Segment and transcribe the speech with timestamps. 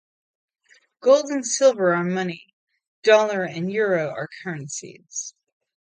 [1.01, 2.55] Gold and Silver are money.
[3.03, 5.35] Dollar and Euro are currencies.